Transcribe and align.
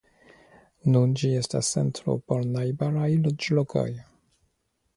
Nun 0.93 1.11
ĝi 1.19 1.29
estas 1.41 1.69
centro 1.75 2.15
por 2.31 2.41
najbaraj 2.55 3.07
loĝlokoj. 3.27 3.87